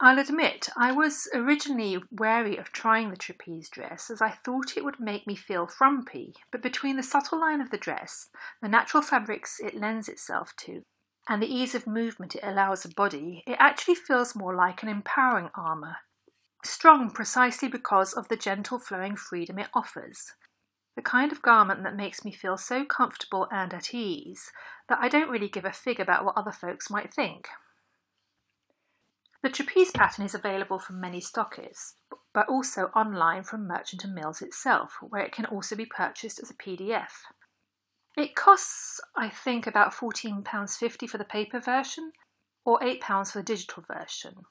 I'll 0.00 0.18
admit, 0.18 0.68
I 0.76 0.92
was 0.92 1.28
originally 1.34 2.00
wary 2.10 2.56
of 2.56 2.70
trying 2.70 3.10
the 3.10 3.16
trapeze 3.16 3.68
dress 3.68 4.10
as 4.10 4.22
I 4.22 4.30
thought 4.30 4.76
it 4.76 4.84
would 4.84 5.00
make 5.00 5.26
me 5.26 5.34
feel 5.34 5.66
frumpy, 5.66 6.34
but 6.52 6.62
between 6.62 6.96
the 6.96 7.02
subtle 7.02 7.40
line 7.40 7.60
of 7.60 7.70
the 7.70 7.78
dress, 7.78 8.28
the 8.62 8.68
natural 8.68 9.02
fabrics 9.02 9.58
it 9.58 9.74
lends 9.74 10.08
itself 10.08 10.54
to, 10.58 10.82
and 11.28 11.42
the 11.42 11.54
ease 11.54 11.74
of 11.74 11.86
movement 11.86 12.34
it 12.34 12.42
allows 12.42 12.82
the 12.82 12.88
body, 12.88 13.42
it 13.46 13.56
actually 13.58 13.94
feels 13.94 14.34
more 14.34 14.54
like 14.54 14.82
an 14.82 14.88
empowering 14.88 15.50
armour. 15.54 15.96
Strong 16.64 17.10
precisely 17.10 17.68
because 17.68 18.14
of 18.14 18.28
the 18.28 18.36
gentle 18.36 18.78
flowing 18.78 19.14
freedom 19.14 19.58
it 19.58 19.68
offers. 19.74 20.32
The 20.96 21.02
kind 21.02 21.30
of 21.30 21.42
garment 21.42 21.84
that 21.84 21.94
makes 21.94 22.24
me 22.24 22.32
feel 22.32 22.56
so 22.56 22.84
comfortable 22.84 23.46
and 23.52 23.72
at 23.72 23.94
ease 23.94 24.50
that 24.88 24.98
I 25.00 25.08
don't 25.08 25.30
really 25.30 25.48
give 25.48 25.64
a 25.64 25.72
fig 25.72 26.00
about 26.00 26.24
what 26.24 26.36
other 26.36 26.50
folks 26.50 26.90
might 26.90 27.14
think. 27.14 27.46
The 29.42 29.50
trapeze 29.50 29.92
pattern 29.92 30.24
is 30.24 30.34
available 30.34 30.80
from 30.80 31.00
many 31.00 31.20
stockists, 31.20 31.94
but 32.34 32.48
also 32.48 32.86
online 32.96 33.44
from 33.44 33.68
Merchant 33.68 34.02
and 34.02 34.14
Mills 34.14 34.42
itself, 34.42 34.96
where 35.00 35.22
it 35.22 35.30
can 35.30 35.44
also 35.46 35.76
be 35.76 35.86
purchased 35.86 36.40
as 36.42 36.50
a 36.50 36.54
PDF. 36.54 37.10
It 38.18 38.34
costs, 38.34 39.00
I 39.14 39.28
think, 39.28 39.64
about 39.64 39.94
£14.50 39.94 41.08
for 41.08 41.18
the 41.18 41.24
paper 41.24 41.60
version 41.60 42.10
or 42.64 42.80
£8 42.80 43.30
for 43.30 43.38
the 43.38 43.44
digital 43.44 43.84
version. 43.86 44.42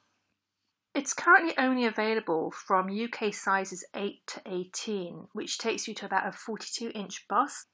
It's 0.95 1.13
currently 1.13 1.53
only 1.57 1.83
available 1.83 2.49
from 2.49 2.87
UK 2.89 3.33
sizes 3.33 3.83
8 3.93 4.25
to 4.27 4.41
18, 4.45 5.27
which 5.33 5.57
takes 5.57 5.85
you 5.85 5.93
to 5.95 6.05
about 6.05 6.25
a 6.25 6.31
42 6.31 6.93
inch 6.95 7.27
bust. 7.27 7.67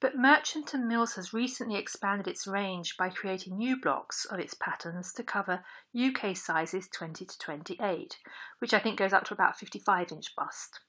But 0.00 0.16
Merchant 0.16 0.74
and 0.74 0.88
Mills 0.88 1.14
has 1.14 1.32
recently 1.32 1.78
expanded 1.78 2.26
its 2.26 2.48
range 2.48 2.96
by 2.96 3.08
creating 3.08 3.56
new 3.56 3.80
blocks 3.80 4.24
of 4.24 4.40
its 4.40 4.54
patterns 4.54 5.12
to 5.12 5.22
cover 5.22 5.64
UK 5.96 6.36
sizes 6.36 6.88
20 6.88 7.24
to 7.24 7.38
28, 7.38 8.18
which 8.58 8.74
I 8.74 8.80
think 8.80 8.98
goes 8.98 9.12
up 9.12 9.26
to 9.26 9.34
about 9.34 9.56
55 9.56 10.10
inch 10.10 10.34
bust 10.34 10.80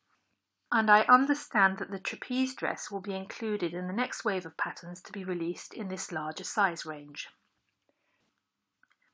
and 0.72 0.90
I 0.90 1.02
understand 1.02 1.78
that 1.78 1.92
the 1.92 2.00
trapeze 2.00 2.56
dress 2.56 2.90
will 2.90 3.02
be 3.02 3.16
included 3.16 3.74
in 3.74 3.88
the 3.88 3.94
next 3.94 4.24
wave 4.24 4.46
of 4.46 4.58
patterns 4.58 5.02
to 5.02 5.12
be 5.12 5.24
released 5.24 5.74
in 5.74 5.90
this 5.90 6.12
larger 6.12 6.46
size 6.46 6.86
range. 6.86 7.28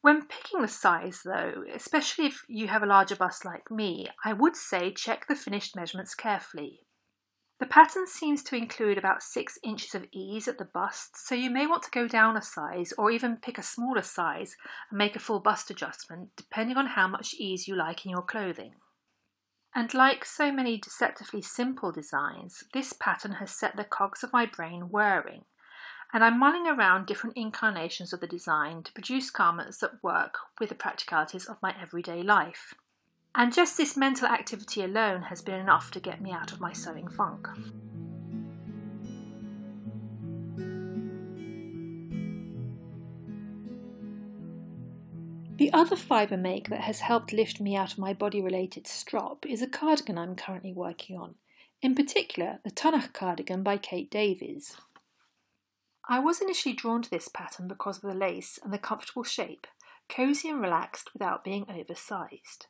When 0.01 0.27
picking 0.27 0.61
the 0.61 0.67
size, 0.67 1.21
though, 1.25 1.63
especially 1.73 2.27
if 2.27 2.43
you 2.47 2.67
have 2.67 2.83
a 2.83 2.87
larger 2.87 3.15
bust 3.15 3.43
like 3.43 3.71
me, 3.71 4.07
I 4.23 4.33
would 4.33 4.55
say 4.55 4.93
check 4.93 5.27
the 5.27 5.35
finished 5.35 5.75
measurements 5.75 6.13
carefully. 6.13 6.81
The 7.59 7.65
pattern 7.65 8.05
seems 8.05 8.43
to 8.43 8.55
include 8.55 8.99
about 8.99 9.23
6 9.23 9.57
inches 9.63 9.95
of 9.95 10.05
ease 10.13 10.47
at 10.47 10.59
the 10.59 10.69
bust, 10.71 11.17
so 11.27 11.33
you 11.33 11.49
may 11.49 11.65
want 11.65 11.81
to 11.83 11.91
go 11.91 12.07
down 12.07 12.37
a 12.37 12.41
size 12.41 12.93
or 12.99 13.09
even 13.09 13.37
pick 13.37 13.57
a 13.57 13.63
smaller 13.63 14.03
size 14.03 14.55
and 14.91 14.97
make 14.99 15.15
a 15.15 15.19
full 15.19 15.39
bust 15.39 15.71
adjustment 15.71 16.29
depending 16.37 16.77
on 16.77 16.85
how 16.85 17.07
much 17.07 17.33
ease 17.33 17.67
you 17.67 17.75
like 17.75 18.05
in 18.05 18.11
your 18.11 18.21
clothing. 18.21 18.75
And 19.75 19.93
like 19.93 20.25
so 20.25 20.51
many 20.51 20.77
deceptively 20.77 21.41
simple 21.41 21.91
designs, 21.91 22.63
this 22.73 22.93
pattern 22.93 23.33
has 23.33 23.51
set 23.51 23.75
the 23.75 23.83
cogs 23.83 24.23
of 24.23 24.33
my 24.33 24.45
brain 24.45 24.89
whirring, 24.89 25.45
and 26.13 26.23
I'm 26.23 26.39
mulling 26.39 26.67
around 26.67 27.05
different 27.05 27.35
incarnations 27.35 28.13
of 28.13 28.21
the 28.21 28.27
design 28.27 28.83
to 28.83 28.93
produce 28.93 29.29
garments 29.29 29.79
that 29.79 30.01
work 30.01 30.37
with 30.59 30.69
the 30.69 30.75
practicalities 30.75 31.45
of 31.45 31.61
my 31.61 31.75
everyday 31.79 32.23
life. 32.23 32.73
And 33.35 33.53
just 33.53 33.77
this 33.77 33.97
mental 33.97 34.27
activity 34.27 34.83
alone 34.83 35.23
has 35.23 35.41
been 35.41 35.59
enough 35.59 35.91
to 35.91 35.99
get 35.99 36.21
me 36.21 36.31
out 36.31 36.51
of 36.53 36.61
my 36.61 36.73
sewing 36.73 37.07
funk. 37.07 37.47
The 45.57 45.73
other 45.73 45.95
fibre 45.95 46.37
make 46.37 46.69
that 46.69 46.81
has 46.81 46.99
helped 46.99 47.33
lift 47.33 47.59
me 47.59 47.75
out 47.75 47.93
of 47.93 47.97
my 47.97 48.13
body 48.13 48.43
related 48.43 48.85
strop 48.85 49.43
is 49.43 49.63
a 49.63 49.67
cardigan 49.67 50.15
I'm 50.15 50.35
currently 50.35 50.71
working 50.71 51.17
on, 51.17 51.33
in 51.81 51.95
particular 51.95 52.59
the 52.63 52.69
Tonnach 52.69 53.11
cardigan 53.11 53.63
by 53.63 53.79
Kate 53.79 54.11
Davies. 54.11 54.77
I 56.07 56.19
was 56.19 56.41
initially 56.41 56.75
drawn 56.75 57.01
to 57.01 57.09
this 57.09 57.27
pattern 57.27 57.67
because 57.67 57.97
of 57.97 58.03
the 58.03 58.13
lace 58.13 58.59
and 58.63 58.71
the 58.71 58.77
comfortable 58.77 59.23
shape, 59.23 59.65
cosy 60.07 60.47
and 60.47 60.61
relaxed 60.61 61.11
without 61.13 61.43
being 61.43 61.65
oversized. 61.67 62.67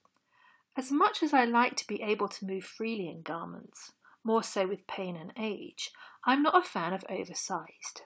As 0.77 0.89
much 0.89 1.21
as 1.21 1.33
I 1.33 1.43
like 1.43 1.75
to 1.75 1.87
be 1.87 2.01
able 2.01 2.29
to 2.29 2.45
move 2.45 2.63
freely 2.63 3.09
in 3.09 3.21
garments, 3.21 3.91
more 4.23 4.43
so 4.43 4.65
with 4.65 4.87
pain 4.87 5.17
and 5.17 5.33
age, 5.37 5.91
I'm 6.23 6.41
not 6.41 6.57
a 6.57 6.65
fan 6.65 6.93
of 6.93 7.03
oversized. 7.09 8.03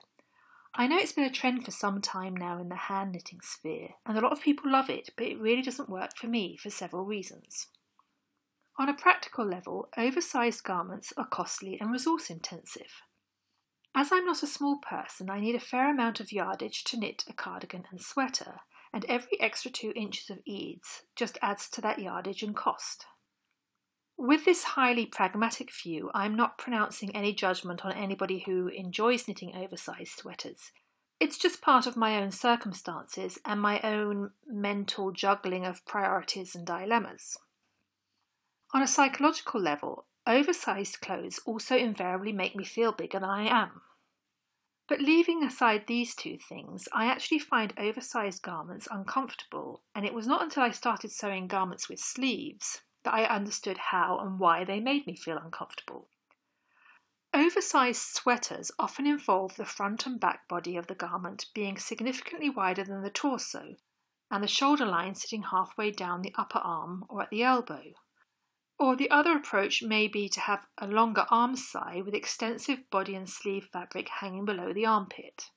I 0.74 0.86
know 0.86 0.96
it's 0.96 1.12
been 1.12 1.24
a 1.24 1.30
trend 1.30 1.64
for 1.64 1.70
some 1.70 2.00
time 2.00 2.34
now 2.34 2.58
in 2.58 2.70
the 2.70 2.76
hand 2.76 3.12
knitting 3.12 3.40
sphere, 3.42 3.90
and 4.06 4.16
a 4.16 4.20
lot 4.22 4.32
of 4.32 4.40
people 4.40 4.72
love 4.72 4.88
it, 4.88 5.10
but 5.16 5.26
it 5.26 5.38
really 5.38 5.60
doesn't 5.60 5.90
work 5.90 6.16
for 6.16 6.28
me 6.28 6.56
for 6.56 6.70
several 6.70 7.04
reasons. 7.04 7.68
On 8.78 8.88
a 8.88 8.94
practical 8.94 9.44
level, 9.44 9.90
oversized 9.98 10.64
garments 10.64 11.12
are 11.16 11.26
costly 11.26 11.78
and 11.78 11.92
resource 11.92 12.30
intensive. 12.30 13.02
As 13.94 14.10
I'm 14.10 14.24
not 14.24 14.42
a 14.42 14.46
small 14.46 14.78
person, 14.78 15.28
I 15.28 15.40
need 15.40 15.54
a 15.54 15.60
fair 15.60 15.90
amount 15.90 16.20
of 16.20 16.32
yardage 16.32 16.84
to 16.84 16.98
knit 16.98 17.24
a 17.28 17.34
cardigan 17.34 17.84
and 17.90 18.00
sweater, 18.00 18.60
and 18.94 19.04
every 19.04 19.38
extra 19.40 19.70
two 19.70 19.92
inches 19.94 20.30
of 20.30 20.38
eads 20.46 21.02
just 21.14 21.36
adds 21.42 21.68
to 21.70 21.82
that 21.82 21.98
yardage 21.98 22.42
and 22.42 22.56
cost. 22.56 23.04
With 24.24 24.44
this 24.44 24.62
highly 24.62 25.04
pragmatic 25.04 25.72
view, 25.72 26.08
I 26.14 26.26
am 26.26 26.36
not 26.36 26.56
pronouncing 26.56 27.10
any 27.10 27.34
judgment 27.34 27.84
on 27.84 27.90
anybody 27.90 28.38
who 28.38 28.68
enjoys 28.68 29.26
knitting 29.26 29.56
oversized 29.56 30.16
sweaters. 30.16 30.70
It's 31.18 31.36
just 31.36 31.60
part 31.60 31.88
of 31.88 31.96
my 31.96 32.22
own 32.22 32.30
circumstances 32.30 33.40
and 33.44 33.60
my 33.60 33.80
own 33.80 34.30
mental 34.46 35.10
juggling 35.10 35.66
of 35.66 35.84
priorities 35.86 36.54
and 36.54 36.64
dilemmas. 36.64 37.36
On 38.72 38.80
a 38.80 38.86
psychological 38.86 39.60
level, 39.60 40.06
oversized 40.24 41.00
clothes 41.00 41.40
also 41.44 41.76
invariably 41.76 42.30
make 42.30 42.54
me 42.54 42.62
feel 42.62 42.92
bigger 42.92 43.18
than 43.18 43.28
I 43.28 43.48
am. 43.48 43.80
But 44.86 45.00
leaving 45.00 45.42
aside 45.42 45.88
these 45.88 46.14
two 46.14 46.38
things, 46.38 46.88
I 46.92 47.06
actually 47.06 47.40
find 47.40 47.74
oversized 47.76 48.42
garments 48.42 48.86
uncomfortable, 48.88 49.82
and 49.96 50.06
it 50.06 50.14
was 50.14 50.28
not 50.28 50.42
until 50.42 50.62
I 50.62 50.70
started 50.70 51.10
sewing 51.10 51.48
garments 51.48 51.88
with 51.88 51.98
sleeves 51.98 52.82
that 53.04 53.14
I 53.14 53.24
understood 53.24 53.78
how 53.78 54.18
and 54.18 54.38
why 54.38 54.64
they 54.64 54.80
made 54.80 55.06
me 55.06 55.16
feel 55.16 55.38
uncomfortable. 55.38 56.08
Oversized 57.34 58.02
sweaters 58.02 58.70
often 58.78 59.06
involve 59.06 59.56
the 59.56 59.64
front 59.64 60.04
and 60.04 60.20
back 60.20 60.46
body 60.48 60.76
of 60.76 60.86
the 60.86 60.94
garment 60.94 61.46
being 61.54 61.78
significantly 61.78 62.50
wider 62.50 62.84
than 62.84 63.02
the 63.02 63.10
torso, 63.10 63.76
and 64.30 64.44
the 64.44 64.48
shoulder 64.48 64.84
line 64.84 65.14
sitting 65.14 65.44
halfway 65.44 65.90
down 65.90 66.20
the 66.20 66.34
upper 66.36 66.58
arm 66.58 67.04
or 67.08 67.22
at 67.22 67.30
the 67.30 67.42
elbow. 67.42 67.94
Or 68.78 68.96
the 68.96 69.10
other 69.10 69.36
approach 69.36 69.82
may 69.82 70.08
be 70.08 70.28
to 70.28 70.40
have 70.40 70.66
a 70.76 70.86
longer 70.86 71.26
arm 71.30 71.56
side 71.56 72.04
with 72.04 72.14
extensive 72.14 72.90
body 72.90 73.14
and 73.14 73.28
sleeve 73.28 73.68
fabric 73.72 74.08
hanging 74.08 74.44
below 74.44 74.72
the 74.72 74.86
armpit. 74.86 75.50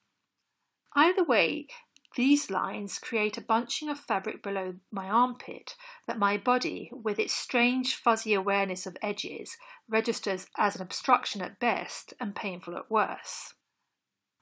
Either 0.96 1.24
way, 1.24 1.68
these 2.16 2.50
lines 2.50 2.98
create 2.98 3.38
a 3.38 3.42
bunching 3.42 3.90
of 3.90 4.00
fabric 4.00 4.42
below 4.42 4.76
my 4.92 5.10
armpit 5.10 5.76
that 6.08 6.18
my 6.18 6.38
body, 6.38 6.90
with 6.94 7.20
its 7.20 7.34
strange 7.34 7.96
fuzzy 7.96 8.34
awareness 8.34 8.86
of 8.86 8.98
edges, 9.02 9.58
registers 9.88 10.48
as 10.58 10.76
an 10.76 10.82
obstruction 10.82 11.42
at 11.42 11.60
best 11.60 12.14
and 12.20 12.36
painful 12.36 12.76
at 12.78 12.90
worst. 12.90 13.56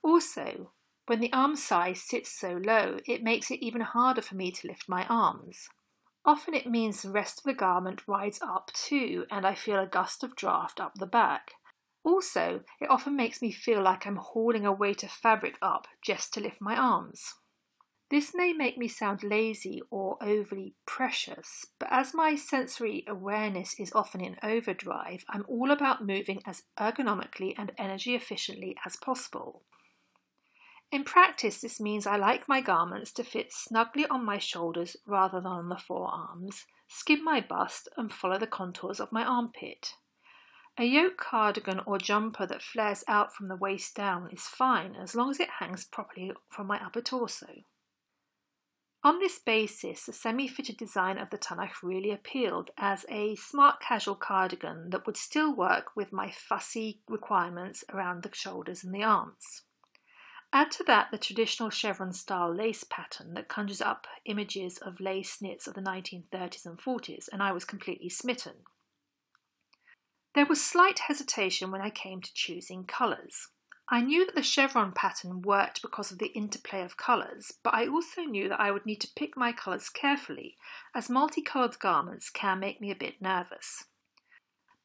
Also, 0.03 0.71
when 1.07 1.19
the 1.19 1.33
arm 1.33 1.55
size 1.55 2.01
sits 2.01 2.31
so 2.31 2.53
low, 2.63 2.99
it 3.05 3.23
makes 3.23 3.49
it 3.49 3.59
even 3.59 3.81
harder 3.81 4.21
for 4.21 4.35
me 4.35 4.51
to 4.51 4.67
lift 4.67 4.87
my 4.87 5.05
arms. 5.07 5.67
Often 6.25 6.53
it 6.53 6.67
means 6.67 7.01
the 7.01 7.11
rest 7.11 7.39
of 7.39 7.43
the 7.43 7.53
garment 7.53 8.07
rides 8.07 8.41
up 8.41 8.71
too, 8.73 9.25
and 9.29 9.45
I 9.45 9.55
feel 9.55 9.79
a 9.79 9.87
gust 9.87 10.23
of 10.23 10.35
draft 10.35 10.79
up 10.79 10.93
the 10.95 11.05
back. 11.05 11.51
Also, 12.03 12.63
it 12.79 12.89
often 12.89 13.15
makes 13.15 13.41
me 13.41 13.51
feel 13.51 13.81
like 13.81 14.05
I'm 14.05 14.17
hauling 14.17 14.65
a 14.65 14.71
weight 14.71 15.03
of 15.03 15.11
fabric 15.11 15.57
up 15.61 15.87
just 16.01 16.33
to 16.33 16.39
lift 16.39 16.61
my 16.61 16.77
arms. 16.77 17.33
This 18.13 18.35
may 18.35 18.53
make 18.53 18.77
me 18.77 18.87
sound 18.87 19.23
lazy 19.23 19.81
or 19.89 20.19
overly 20.21 20.75
precious, 20.85 21.65
but 21.79 21.87
as 21.91 22.13
my 22.13 22.35
sensory 22.35 23.03
awareness 23.07 23.73
is 23.79 23.91
often 23.95 24.21
in 24.21 24.37
overdrive, 24.43 25.25
I'm 25.29 25.43
all 25.47 25.71
about 25.71 26.05
moving 26.05 26.39
as 26.45 26.61
ergonomically 26.79 27.55
and 27.57 27.71
energy 27.75 28.13
efficiently 28.13 28.77
as 28.85 28.97
possible. 28.97 29.63
In 30.91 31.03
practice, 31.03 31.59
this 31.59 31.79
means 31.79 32.05
I 32.05 32.17
like 32.17 32.47
my 32.47 32.61
garments 32.61 33.11
to 33.13 33.23
fit 33.23 33.51
snugly 33.51 34.05
on 34.05 34.23
my 34.23 34.37
shoulders 34.37 34.95
rather 35.07 35.41
than 35.41 35.51
on 35.51 35.69
the 35.69 35.75
forearms, 35.75 36.67
skim 36.87 37.23
my 37.23 37.41
bust, 37.41 37.89
and 37.97 38.13
follow 38.13 38.37
the 38.37 38.45
contours 38.45 38.99
of 38.99 39.11
my 39.11 39.25
armpit. 39.25 39.95
A 40.77 40.83
yoke 40.83 41.17
cardigan 41.17 41.81
or 41.87 41.97
jumper 41.97 42.45
that 42.45 42.61
flares 42.61 43.03
out 43.07 43.33
from 43.33 43.47
the 43.47 43.55
waist 43.55 43.95
down 43.95 44.29
is 44.31 44.43
fine 44.43 44.95
as 44.95 45.15
long 45.15 45.31
as 45.31 45.39
it 45.39 45.49
hangs 45.57 45.85
properly 45.85 46.31
from 46.51 46.67
my 46.67 46.79
upper 46.79 47.01
torso. 47.01 47.63
On 49.05 49.19
this 49.19 49.37
basis, 49.37 50.05
the 50.05 50.13
semi-fitted 50.13 50.77
design 50.77 51.17
of 51.17 51.29
the 51.29 51.37
Tonnach 51.37 51.83
really 51.83 52.11
appealed 52.11 52.71
as 52.77 53.05
a 53.09 53.35
smart 53.35 53.81
casual 53.81 54.15
cardigan 54.15 54.91
that 54.91 55.05
would 55.05 55.17
still 55.17 55.53
work 55.53 55.93
with 55.93 56.13
my 56.13 56.31
fussy 56.31 57.01
requirements 57.09 57.83
around 57.89 58.23
the 58.23 58.33
shoulders 58.33 58.81
and 58.81 58.95
the 58.95 59.03
arms. 59.03 59.63
Add 60.53 60.71
to 60.71 60.83
that 60.85 61.11
the 61.11 61.17
traditional 61.17 61.69
chevron 61.69 62.13
style 62.13 62.53
lace 62.53 62.85
pattern 62.85 63.33
that 63.33 63.49
conjures 63.49 63.81
up 63.81 64.07
images 64.23 64.77
of 64.77 65.01
lace 65.01 65.41
knits 65.41 65.67
of 65.67 65.73
the 65.73 65.81
1930s 65.81 66.65
and 66.65 66.79
40s, 66.79 67.27
and 67.33 67.43
I 67.43 67.51
was 67.51 67.65
completely 67.65 68.09
smitten. 68.09 68.53
There 70.33 70.45
was 70.45 70.63
slight 70.63 70.99
hesitation 70.99 71.71
when 71.71 71.81
I 71.81 71.89
came 71.89 72.21
to 72.21 72.33
choosing 72.33 72.85
colours. 72.85 73.49
I 73.89 74.01
knew 74.01 74.25
that 74.25 74.33
the 74.33 74.41
chevron 74.41 74.93
pattern 74.93 75.41
worked 75.41 75.81
because 75.81 76.11
of 76.11 76.17
the 76.17 76.31
interplay 76.33 76.81
of 76.81 76.95
colours, 76.95 77.51
but 77.63 77.73
I 77.73 77.85
also 77.85 78.21
knew 78.21 78.47
that 78.47 78.59
I 78.59 78.71
would 78.71 78.85
need 78.85 79.01
to 79.01 79.13
pick 79.13 79.35
my 79.35 79.51
colours 79.51 79.89
carefully, 79.89 80.57
as 80.95 81.09
multicoloured 81.09 81.79
garments 81.79 82.29
can 82.29 82.59
make 82.59 82.79
me 82.79 82.91
a 82.91 82.95
bit 82.95 83.21
nervous. 83.21 83.85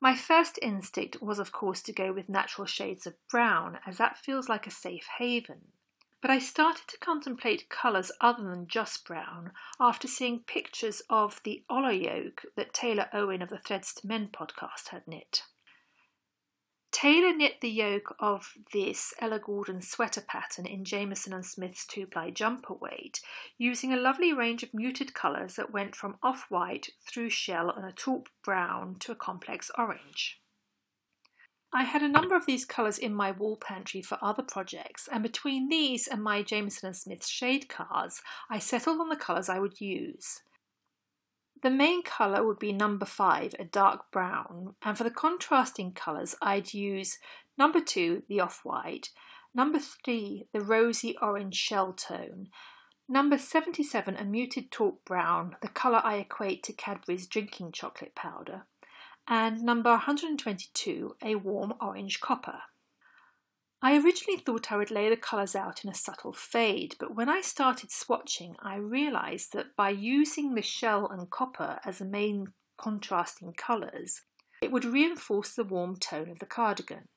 My 0.00 0.14
first 0.14 0.58
instinct 0.62 1.22
was, 1.22 1.38
of 1.38 1.52
course, 1.52 1.80
to 1.82 1.92
go 1.92 2.12
with 2.12 2.28
natural 2.28 2.66
shades 2.66 3.06
of 3.06 3.14
brown, 3.28 3.78
as 3.86 3.98
that 3.98 4.18
feels 4.18 4.48
like 4.48 4.66
a 4.66 4.70
safe 4.70 5.06
haven. 5.18 5.72
But 6.20 6.32
I 6.32 6.40
started 6.40 6.88
to 6.88 6.98
contemplate 6.98 7.68
colours 7.68 8.10
other 8.20 8.42
than 8.42 8.66
just 8.66 9.04
brown 9.04 9.52
after 9.78 10.08
seeing 10.08 10.40
pictures 10.40 11.02
of 11.08 11.40
the 11.44 11.64
Oller 11.70 11.92
yoke 11.92 12.44
that 12.56 12.74
Taylor 12.74 13.08
Owen 13.12 13.42
of 13.42 13.48
the 13.48 13.58
Threads 13.58 13.94
to 13.94 14.06
Men 14.06 14.28
podcast 14.28 14.88
had 14.88 15.06
knit. 15.06 15.44
Taylor 17.00 17.32
knit 17.32 17.60
the 17.60 17.70
yoke 17.70 18.16
of 18.18 18.54
this 18.72 19.14
Ella 19.20 19.38
Gordon 19.38 19.82
sweater 19.82 20.20
pattern 20.20 20.66
in 20.66 20.84
Jamieson 20.84 21.32
and 21.32 21.46
Smith's 21.46 21.86
two-ply 21.86 22.30
jumper 22.30 22.74
weight, 22.74 23.20
using 23.56 23.92
a 23.92 23.96
lovely 23.96 24.32
range 24.32 24.64
of 24.64 24.74
muted 24.74 25.14
colours 25.14 25.54
that 25.54 25.70
went 25.70 25.94
from 25.94 26.18
off-white 26.24 26.88
through 27.06 27.30
shell 27.30 27.70
and 27.70 27.86
a 27.86 27.92
taupe 27.92 28.28
brown 28.42 28.96
to 28.98 29.12
a 29.12 29.14
complex 29.14 29.70
orange. 29.78 30.40
I 31.72 31.84
had 31.84 32.02
a 32.02 32.08
number 32.08 32.34
of 32.34 32.46
these 32.46 32.64
colours 32.64 32.98
in 32.98 33.14
my 33.14 33.30
wall 33.30 33.56
pantry 33.56 34.02
for 34.02 34.18
other 34.20 34.42
projects, 34.42 35.08
and 35.12 35.22
between 35.22 35.68
these 35.68 36.08
and 36.08 36.20
my 36.20 36.42
Jamieson 36.42 36.88
and 36.88 36.96
Smith 36.96 37.24
shade 37.24 37.68
cards, 37.68 38.22
I 38.50 38.58
settled 38.58 39.00
on 39.00 39.08
the 39.08 39.14
colours 39.14 39.48
I 39.48 39.60
would 39.60 39.80
use. 39.80 40.40
The 41.60 41.70
main 41.70 42.02
colour 42.02 42.46
would 42.46 42.60
be 42.60 42.72
number 42.72 43.04
five, 43.04 43.54
a 43.58 43.64
dark 43.64 44.12
brown, 44.12 44.76
and 44.82 44.96
for 44.96 45.02
the 45.02 45.10
contrasting 45.10 45.92
colours, 45.92 46.36
I'd 46.40 46.72
use 46.72 47.18
number 47.56 47.80
two, 47.80 48.22
the 48.28 48.40
off 48.40 48.64
white, 48.64 49.10
number 49.52 49.80
three, 49.80 50.46
the 50.52 50.60
rosy 50.60 51.16
orange 51.18 51.56
shell 51.56 51.92
tone, 51.94 52.50
number 53.08 53.38
77, 53.38 54.16
a 54.16 54.24
muted 54.24 54.70
taupe 54.70 55.04
brown, 55.04 55.56
the 55.60 55.68
colour 55.68 56.00
I 56.04 56.16
equate 56.16 56.62
to 56.64 56.72
Cadbury's 56.72 57.26
drinking 57.26 57.72
chocolate 57.72 58.14
powder, 58.14 58.66
and 59.26 59.62
number 59.62 59.90
122, 59.90 61.16
a 61.22 61.34
warm 61.34 61.74
orange 61.80 62.20
copper. 62.20 62.60
I 63.80 63.96
originally 63.96 64.40
thought 64.40 64.72
I 64.72 64.76
would 64.76 64.90
lay 64.90 65.08
the 65.08 65.16
colours 65.16 65.54
out 65.54 65.84
in 65.84 65.90
a 65.90 65.94
subtle 65.94 66.32
fade, 66.32 66.96
but 66.98 67.14
when 67.14 67.28
I 67.28 67.40
started 67.40 67.90
swatching, 67.90 68.56
I 68.58 68.74
realised 68.74 69.52
that 69.52 69.76
by 69.76 69.90
using 69.90 70.54
the 70.54 70.62
shell 70.62 71.06
and 71.06 71.30
copper 71.30 71.78
as 71.84 71.98
the 71.98 72.04
main 72.04 72.54
contrasting 72.76 73.52
colours, 73.52 74.22
it 74.60 74.72
would 74.72 74.84
reinforce 74.84 75.54
the 75.54 75.62
warm 75.62 75.96
tone 75.96 76.28
of 76.28 76.40
the 76.40 76.46
cardigan. 76.46 77.08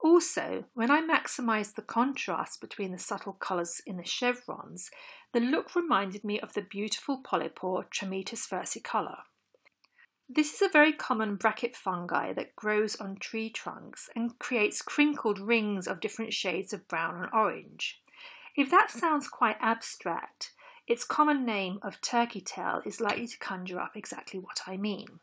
Also, 0.00 0.64
when 0.74 0.90
I 0.90 1.00
maximised 1.00 1.76
the 1.76 1.82
contrast 1.82 2.60
between 2.60 2.92
the 2.92 2.98
subtle 2.98 3.34
colours 3.34 3.80
in 3.86 3.96
the 3.96 4.04
chevrons, 4.04 4.90
the 5.32 5.40
look 5.40 5.74
reminded 5.74 6.24
me 6.24 6.40
of 6.40 6.52
the 6.52 6.62
beautiful 6.62 7.22
polypore 7.22 7.88
Trametes 7.88 8.46
versicolor. 8.48 9.22
This 10.34 10.54
is 10.54 10.62
a 10.62 10.68
very 10.70 10.94
common 10.94 11.36
bracket 11.36 11.76
fungi 11.76 12.32
that 12.32 12.56
grows 12.56 12.96
on 12.96 13.16
tree 13.16 13.50
trunks 13.50 14.08
and 14.16 14.38
creates 14.38 14.80
crinkled 14.80 15.38
rings 15.38 15.86
of 15.86 16.00
different 16.00 16.32
shades 16.32 16.72
of 16.72 16.88
brown 16.88 17.16
and 17.16 17.28
orange. 17.34 18.00
If 18.56 18.70
that 18.70 18.90
sounds 18.90 19.28
quite 19.28 19.58
abstract, 19.60 20.54
its 20.86 21.04
common 21.04 21.44
name 21.44 21.80
of 21.82 22.00
turkey 22.00 22.40
tail 22.40 22.80
is 22.86 22.98
likely 22.98 23.26
to 23.26 23.38
conjure 23.38 23.78
up 23.78 23.94
exactly 23.94 24.40
what 24.40 24.62
I 24.66 24.78
mean. 24.78 25.20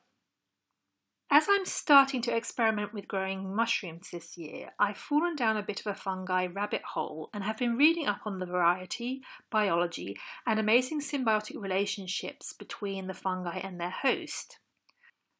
As 1.32 1.48
I'm 1.50 1.66
starting 1.66 2.22
to 2.24 2.36
experiment 2.36 2.94
with 2.94 3.08
growing 3.08 3.56
mushrooms 3.56 4.12
this 4.12 4.38
year, 4.38 4.74
I've 4.78 4.98
fallen 4.98 5.36
down 5.36 5.58
a 5.58 5.64
bit 5.64 5.80
of 5.80 5.88
a 5.88 5.96
fungi 5.96 6.46
rabbit 6.46 6.84
hole 6.94 7.32
and 7.34 7.44
have 7.44 7.58
been 7.58 7.78
reading 7.78 8.06
up 8.06 8.22
on 8.28 8.38
the 8.38 8.46
variety, 8.46 9.24
biology, 9.50 10.18
and 10.46 10.60
amazing 10.60 11.02
symbiotic 11.02 11.60
relationships 11.60 12.54
between 12.54 13.08
the 13.08 13.16
fungi 13.16 13.58
and 13.58 13.82
their 13.82 13.90
host. 13.90 14.60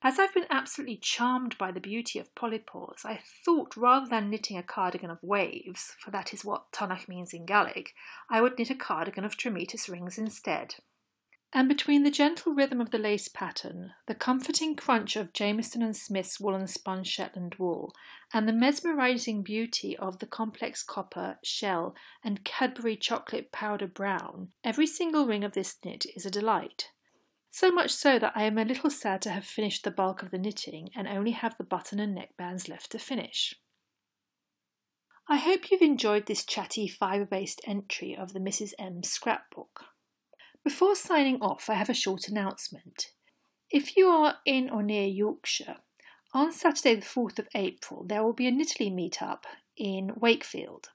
As 0.02 0.18
I've 0.18 0.34
been 0.34 0.48
absolutely 0.50 0.96
charmed 0.96 1.58
by 1.58 1.74
the 1.74 1.82
beauty 1.82 2.20
of 2.20 2.34
polypores, 2.34 3.04
I 3.04 3.22
thought 3.44 3.76
rather 3.76 4.08
than 4.08 4.30
knitting 4.30 4.58
a 4.58 4.64
cardigan 4.64 5.10
of 5.10 5.22
waves, 5.22 5.94
for 6.00 6.10
that 6.12 6.34
is 6.34 6.46
what 6.46 6.72
Tonnach 6.72 7.10
means 7.10 7.34
in 7.34 7.46
Gaelic, 7.46 7.94
I 8.30 8.40
would 8.40 8.58
knit 8.58 8.70
a 8.70 8.76
cardigan 8.76 9.26
of 9.26 9.36
Trametes 9.36 9.90
rings 9.90 10.18
instead. 10.18 10.76
And 11.52 11.68
between 11.68 12.04
the 12.04 12.12
gentle 12.12 12.54
rhythm 12.54 12.80
of 12.80 12.92
the 12.92 12.98
lace 12.98 13.28
pattern, 13.28 13.94
the 14.06 14.16
comforting 14.16 14.78
crunch 14.78 15.18
of 15.18 15.34
Jamieson 15.34 15.82
and 15.82 15.98
Smith's 15.98 16.40
woolen 16.40 16.68
spun 16.68 17.04
Shetland 17.04 17.56
wool, 17.56 17.94
and 18.32 18.48
the 18.48 18.54
mesmerising 18.54 19.44
beauty 19.44 19.98
of 19.98 20.20
the 20.20 20.28
complex 20.28 20.82
copper, 20.82 21.40
shell, 21.44 21.94
and 22.24 22.46
Cadbury 22.46 22.96
chocolate 22.96 23.52
powder 23.52 23.88
brown, 23.88 24.54
every 24.64 24.88
single 24.88 25.26
ring 25.26 25.44
of 25.44 25.52
this 25.52 25.78
knit 25.84 26.06
is 26.16 26.26
a 26.26 26.32
delight. 26.32 26.92
So 27.50 27.72
much 27.72 27.92
so 27.92 28.20
that 28.20 28.34
I 28.36 28.44
am 28.44 28.58
a 28.58 28.66
little 28.66 28.90
sad 28.90 29.22
to 29.24 29.32
have 29.32 29.46
finished 29.46 29.84
the 29.84 29.92
bulk 29.92 30.22
of 30.22 30.32
the 30.32 30.38
knitting 30.38 30.90
and 30.96 31.08
only 31.08 31.32
have 31.32 31.58
the 31.58 31.64
button 31.64 32.00
and 32.00 32.18
neckbands 32.18 32.70
left 32.70 32.92
to 32.92 33.00
finish. 33.00 33.56
I 35.28 35.38
hope 35.38 35.70
you've 35.70 35.82
enjoyed 35.82 36.26
this 36.26 36.46
chatty 36.46 36.88
fibre 36.88 37.26
based 37.26 37.62
entry 37.66 38.16
of 38.16 38.34
the 38.34 38.40
Mrs. 38.40 38.74
M 38.80 39.04
scrapbook. 39.04 39.86
Before 40.64 40.96
signing 40.96 41.42
off, 41.42 41.70
I 41.70 41.76
have 41.76 41.90
a 41.90 41.94
short 41.94 42.28
announcement. 42.28 43.12
If 43.70 43.96
you 43.96 44.08
are 44.08 44.38
in 44.46 44.70
or 44.70 44.82
near 44.82 45.06
Yorkshire, 45.06 45.78
on 46.34 46.52
Saturday, 46.52 46.96
the 46.96 47.06
4th 47.06 47.40
of 47.40 47.48
April, 47.56 48.04
there 48.06 48.24
will 48.24 48.34
be 48.34 48.48
a 48.48 48.52
Knitterly 48.52 48.92
meetup 48.92 49.44
in 49.76 50.12
Wakefield. 50.16 50.90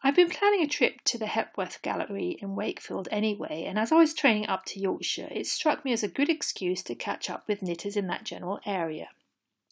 I've 0.00 0.14
been 0.14 0.30
planning 0.30 0.62
a 0.62 0.68
trip 0.68 1.00
to 1.06 1.18
the 1.18 1.26
Hepworth 1.26 1.82
Gallery 1.82 2.38
in 2.40 2.54
Wakefield 2.54 3.08
anyway, 3.10 3.64
and 3.66 3.76
as 3.78 3.90
I 3.90 3.96
was 3.96 4.14
training 4.14 4.46
up 4.46 4.64
to 4.66 4.78
Yorkshire, 4.78 5.26
it 5.30 5.48
struck 5.48 5.84
me 5.84 5.92
as 5.92 6.04
a 6.04 6.08
good 6.08 6.28
excuse 6.28 6.84
to 6.84 6.94
catch 6.94 7.28
up 7.28 7.48
with 7.48 7.62
knitters 7.62 7.96
in 7.96 8.06
that 8.06 8.22
general 8.22 8.60
area. 8.64 9.08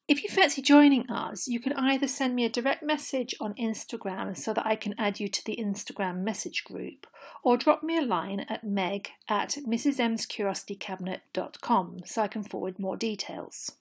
If 0.08 0.22
you 0.22 0.28
fancy 0.28 0.62
joining 0.62 1.10
us, 1.10 1.48
you 1.48 1.60
can 1.60 1.72
either 1.72 2.08
send 2.08 2.34
me 2.34 2.44
a 2.44 2.48
direct 2.48 2.82
message 2.82 3.34
on 3.40 3.54
Instagram 3.54 4.36
so 4.36 4.52
that 4.52 4.66
I 4.66 4.76
can 4.76 4.94
add 4.98 5.18
you 5.18 5.28
to 5.28 5.44
the 5.44 5.56
Instagram 5.56 6.18
message 6.18 6.64
group, 6.64 7.06
or 7.42 7.56
drop 7.56 7.82
me 7.82 7.98
a 7.98 8.02
line 8.02 8.46
at 8.48 8.62
meg 8.62 9.08
at 9.28 9.56
mrsmscuriositycabinet.com 9.66 12.02
so 12.04 12.22
I 12.22 12.28
can 12.28 12.44
forward 12.44 12.78
more 12.78 12.96
details. 12.96 13.72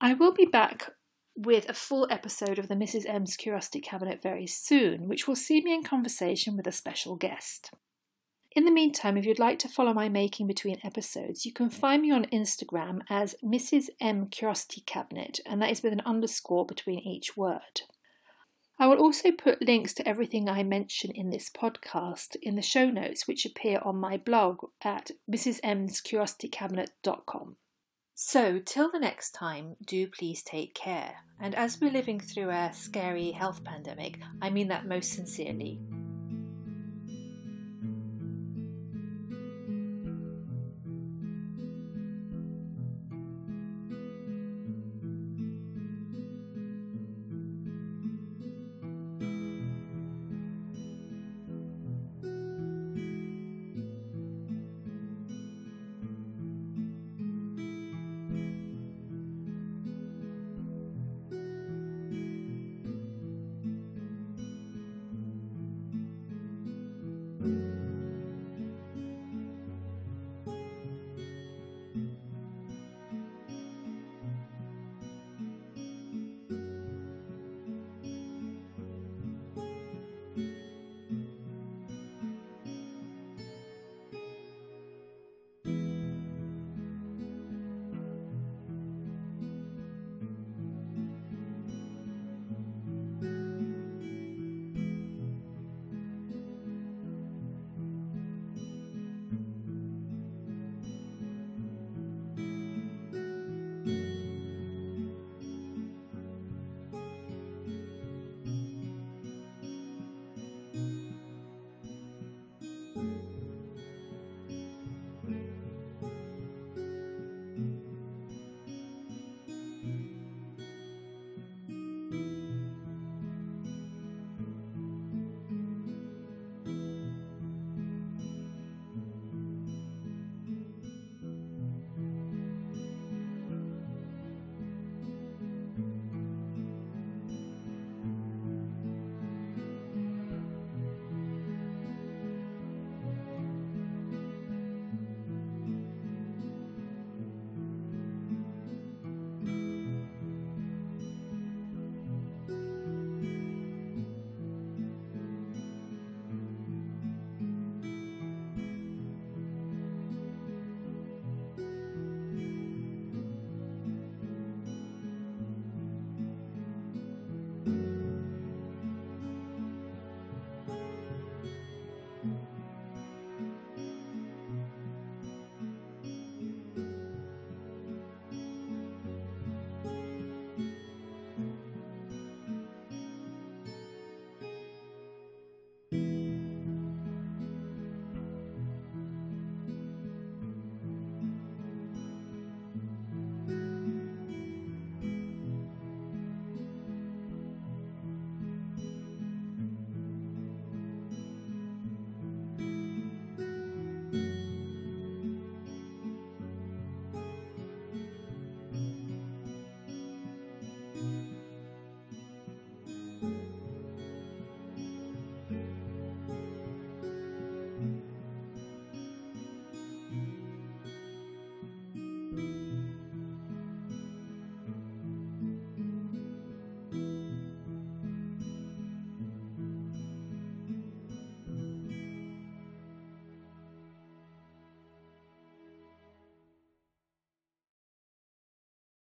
I 0.00 0.14
will 0.14 0.32
be 0.32 0.46
back 0.46 0.94
with 1.36 1.68
a 1.68 1.74
full 1.74 2.06
episode 2.10 2.58
of 2.58 2.68
the 2.68 2.74
Mrs. 2.74 3.08
M's 3.08 3.36
Curiosity 3.36 3.80
Cabinet 3.80 4.22
very 4.22 4.46
soon, 4.46 5.08
which 5.08 5.26
will 5.26 5.36
see 5.36 5.60
me 5.60 5.74
in 5.74 5.82
conversation 5.82 6.56
with 6.56 6.66
a 6.66 6.72
special 6.72 7.16
guest. 7.16 7.70
In 8.56 8.64
the 8.64 8.70
meantime, 8.70 9.16
if 9.16 9.26
you'd 9.26 9.40
like 9.40 9.58
to 9.60 9.68
follow 9.68 9.92
my 9.92 10.08
making 10.08 10.46
between 10.46 10.78
episodes, 10.84 11.44
you 11.44 11.52
can 11.52 11.70
find 11.70 12.02
me 12.02 12.12
on 12.12 12.26
Instagram 12.26 13.00
as 13.10 13.34
Mrs. 13.42 13.88
M 14.00 14.28
Curiosity 14.28 14.82
Cabinet, 14.86 15.40
and 15.44 15.60
that 15.60 15.72
is 15.72 15.82
with 15.82 15.92
an 15.92 16.02
underscore 16.06 16.64
between 16.64 17.00
each 17.00 17.36
word. 17.36 17.82
I 18.78 18.86
will 18.86 18.98
also 18.98 19.32
put 19.32 19.62
links 19.62 19.92
to 19.94 20.08
everything 20.08 20.48
I 20.48 20.62
mention 20.62 21.10
in 21.12 21.30
this 21.30 21.50
podcast 21.50 22.36
in 22.42 22.54
the 22.54 22.62
show 22.62 22.90
notes, 22.90 23.26
which 23.26 23.44
appear 23.44 23.80
on 23.84 23.96
my 23.96 24.18
blog 24.18 24.60
at 24.82 25.10
mrsmscuriositycabinet.com. 25.30 27.56
So, 28.16 28.60
till 28.60 28.92
the 28.92 29.00
next 29.00 29.32
time, 29.32 29.76
do 29.84 30.06
please 30.06 30.42
take 30.42 30.74
care. 30.74 31.16
And 31.40 31.54
as 31.54 31.80
we're 31.80 31.90
living 31.90 32.20
through 32.20 32.50
a 32.50 32.70
scary 32.72 33.32
health 33.32 33.64
pandemic, 33.64 34.20
I 34.40 34.50
mean 34.50 34.68
that 34.68 34.86
most 34.86 35.12
sincerely. 35.12 35.80